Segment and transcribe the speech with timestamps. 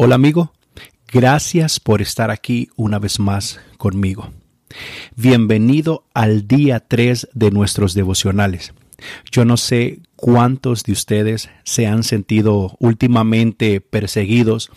[0.00, 0.52] Hola amigo,
[1.12, 4.30] gracias por estar aquí una vez más conmigo.
[5.16, 8.74] Bienvenido al día 3 de nuestros devocionales.
[9.32, 14.70] Yo no sé cuántos de ustedes se han sentido últimamente perseguidos,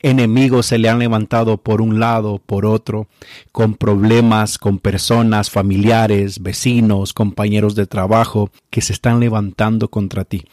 [0.00, 3.08] enemigos se le han levantado por un lado, por otro,
[3.52, 10.44] con problemas con personas, familiares, vecinos, compañeros de trabajo que se están levantando contra ti.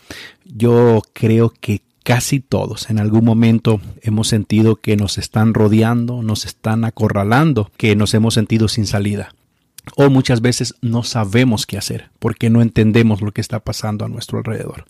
[0.45, 6.45] Yo creo que casi todos en algún momento hemos sentido que nos están rodeando, nos
[6.45, 9.33] están acorralando, que nos hemos sentido sin salida.
[9.97, 14.07] O muchas veces no sabemos qué hacer porque no entendemos lo que está pasando a
[14.07, 14.85] nuestro alrededor.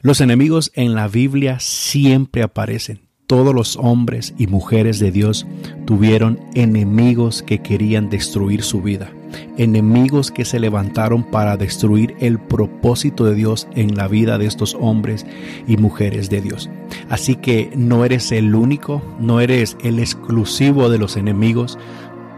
[0.00, 3.02] Los enemigos en la Biblia siempre aparecen.
[3.26, 5.46] Todos los hombres y mujeres de Dios
[5.86, 9.12] tuvieron enemigos que querían destruir su vida
[9.56, 14.76] enemigos que se levantaron para destruir el propósito de Dios en la vida de estos
[14.80, 15.26] hombres
[15.66, 16.70] y mujeres de Dios.
[17.08, 21.78] Así que no eres el único, no eres el exclusivo de los enemigos.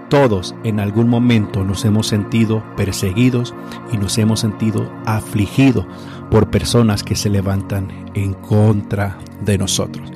[0.08, 3.54] Todos en algún momento nos hemos sentido perseguidos
[3.92, 5.86] y nos hemos sentido afligidos
[6.30, 10.12] por personas que se levantan en contra de nosotros.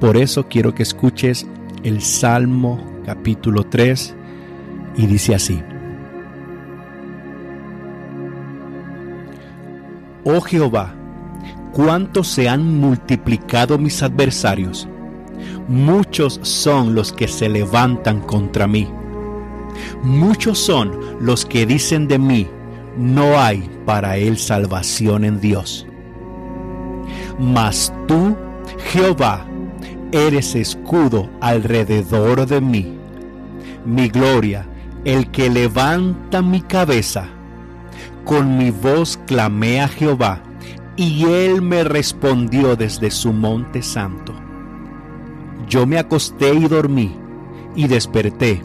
[0.00, 1.46] Por eso quiero que escuches
[1.82, 4.14] el Salmo capítulo 3
[4.96, 5.60] y dice así.
[10.30, 10.92] Oh Jehová,
[11.72, 14.86] cuánto se han multiplicado mis adversarios.
[15.68, 18.86] Muchos son los que se levantan contra mí.
[20.02, 22.46] Muchos son los que dicen de mí,
[22.98, 25.86] no hay para él salvación en Dios.
[27.38, 28.36] Mas tú,
[28.92, 29.46] Jehová,
[30.12, 32.98] eres escudo alrededor de mí,
[33.86, 34.66] mi gloria,
[35.06, 37.30] el que levanta mi cabeza
[38.28, 40.42] con mi voz clamé a Jehová,
[40.96, 44.34] y él me respondió desde su monte santo.
[45.66, 47.16] Yo me acosté y dormí,
[47.74, 48.60] y desperté,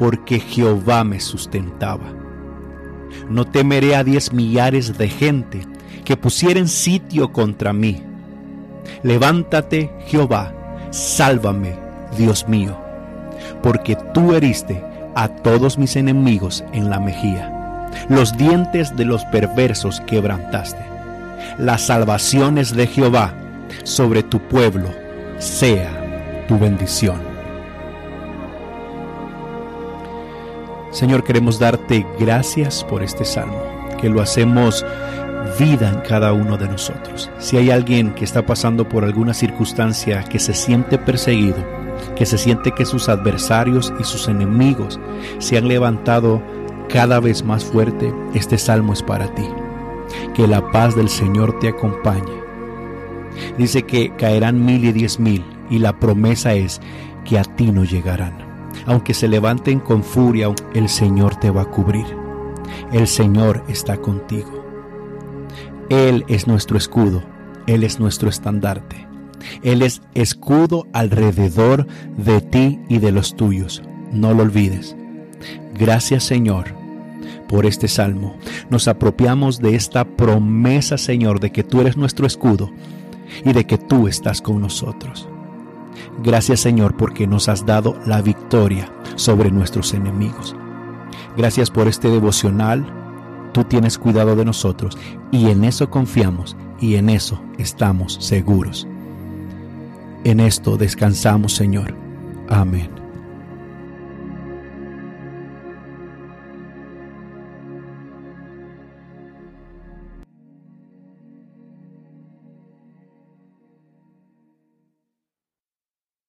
[0.00, 2.12] porque Jehová me sustentaba.
[3.30, 5.60] No temeré a diez millares de gente
[6.04, 8.02] que pusieren sitio contra mí.
[9.04, 10.52] Levántate, Jehová,
[10.90, 11.76] sálvame,
[12.18, 12.76] Dios mío,
[13.62, 14.82] porque tú heriste
[15.14, 17.53] a todos mis enemigos en la mejilla
[18.08, 20.84] los dientes de los perversos quebrantaste.
[21.58, 23.34] Las salvaciones de Jehová
[23.82, 24.88] sobre tu pueblo
[25.38, 27.34] sea tu bendición.
[30.90, 33.60] Señor, queremos darte gracias por este salmo,
[34.00, 34.86] que lo hacemos
[35.58, 37.30] vida en cada uno de nosotros.
[37.38, 41.56] Si hay alguien que está pasando por alguna circunstancia que se siente perseguido,
[42.16, 45.00] que se siente que sus adversarios y sus enemigos
[45.38, 46.42] se han levantado
[46.88, 49.46] cada vez más fuerte, este salmo es para ti.
[50.34, 52.44] Que la paz del Señor te acompañe.
[53.58, 56.80] Dice que caerán mil y diez mil y la promesa es
[57.24, 58.36] que a ti no llegarán.
[58.86, 62.06] Aunque se levanten con furia, el Señor te va a cubrir.
[62.92, 64.64] El Señor está contigo.
[65.88, 67.22] Él es nuestro escudo,
[67.66, 69.06] Él es nuestro estandarte.
[69.62, 73.82] Él es escudo alrededor de ti y de los tuyos.
[74.12, 74.96] No lo olvides.
[75.74, 76.74] Gracias Señor
[77.48, 78.36] por este salmo.
[78.70, 82.70] Nos apropiamos de esta promesa Señor de que tú eres nuestro escudo
[83.44, 85.28] y de que tú estás con nosotros.
[86.22, 90.56] Gracias Señor porque nos has dado la victoria sobre nuestros enemigos.
[91.36, 92.84] Gracias por este devocional.
[93.52, 94.98] Tú tienes cuidado de nosotros
[95.30, 98.86] y en eso confiamos y en eso estamos seguros.
[100.24, 101.94] En esto descansamos Señor.
[102.48, 103.03] Amén.